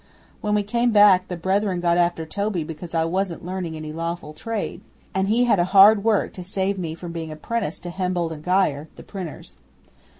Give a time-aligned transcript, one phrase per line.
[0.41, 4.33] When we came back, the Brethren got after Toby because I wasn't learning any lawful
[4.33, 4.81] trade,
[5.13, 8.87] and he had hard work to save me from being apprenticed to Helmbold and Geyer
[8.95, 9.57] the printers.